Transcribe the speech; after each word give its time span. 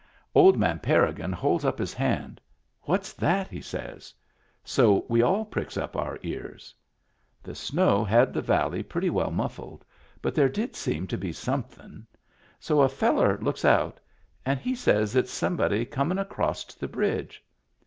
Old 0.33 0.57
man 0.57 0.79
Parrigin 0.79 1.31
holds 1.31 1.63
up 1.63 1.77
his 1.77 1.93
hand." 1.93 2.41
What's 2.87 3.13
that?" 3.13 3.49
he 3.49 3.61
says. 3.61 4.15
So 4.63 5.05
we 5.07 5.21
all 5.21 5.45
pricks 5.45 5.77
up 5.77 5.95
our 5.95 6.17
ears. 6.23 6.73
The 7.43 7.53
snow 7.53 8.03
had 8.03 8.33
the 8.33 8.41
valley 8.41 8.81
pretty 8.81 9.11
well 9.11 9.29
muffled, 9.29 9.85
but 10.19 10.33
there 10.33 10.49
did 10.49 10.75
seem 10.75 11.05
to 11.05 11.19
be 11.19 11.31
somethin*. 11.31 12.07
So 12.59 12.81
a 12.81 12.89
fellar 12.89 13.37
looks 13.43 13.63
out 13.63 13.99
and 14.43 14.59
he 14.59 14.73
says 14.73 15.15
it's 15.15 15.31
somebody 15.31 15.85
comin' 15.85 16.17
acrost 16.17 16.79
the 16.79 16.87
bridge. 16.87 17.43